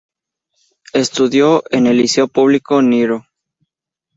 [0.93, 3.27] Estudió en el liceo público Nro.